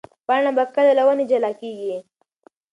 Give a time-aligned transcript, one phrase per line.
[0.27, 1.95] پاڼه به کله له ونې جلا کېږي؟